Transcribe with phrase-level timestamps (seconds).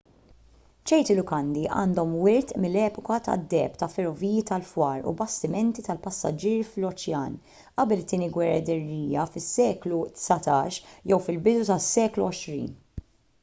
[0.91, 7.37] ċerti lukandi għandhom wirt mill-epoka tad-deheb ta' ferroviji tal-fwar u bastimenti tal-passiġġieri fl-oċean
[7.83, 10.81] qabel it-tieni gwerra dinjija fis-seklu 19
[11.13, 13.09] jew fil-bidu tas-seklu 20